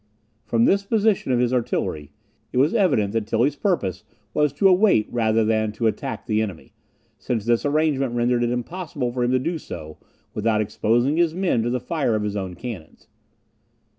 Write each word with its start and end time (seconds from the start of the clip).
From 0.47 0.65
this 0.65 0.83
position 0.83 1.31
of 1.31 1.37
his 1.37 1.53
artillery, 1.53 2.09
it 2.51 2.57
was 2.57 2.73
evident 2.73 3.13
that 3.13 3.27
Tilly's 3.27 3.55
purpose 3.55 4.03
was 4.33 4.51
to 4.53 4.67
await 4.67 5.07
rather 5.13 5.45
than 5.45 5.71
to 5.73 5.85
attack 5.85 6.25
the 6.25 6.41
enemy; 6.41 6.73
since 7.19 7.45
this 7.45 7.67
arrangement 7.67 8.15
rendered 8.15 8.43
it 8.43 8.49
impossible 8.49 9.11
for 9.11 9.23
him 9.23 9.29
to 9.29 9.37
do 9.37 9.59
so 9.59 9.99
without 10.33 10.59
exposing 10.59 11.17
his 11.17 11.35
men 11.35 11.61
to 11.61 11.69
the 11.69 11.79
fire 11.79 12.15
of 12.15 12.23
his 12.23 12.35
own 12.35 12.55
cannons. 12.55 13.09